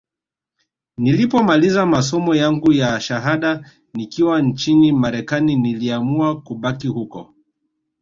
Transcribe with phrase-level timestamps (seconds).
[0.97, 7.33] Nilipomaliza masomo yangu ya shahada nikiwa nchini Marekani niliamua kubaki huko